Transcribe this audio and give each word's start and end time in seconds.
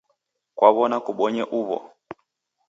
Kwaw'ona 0.57 0.97
kubonye 1.05 1.43
uw'o? 1.59 1.79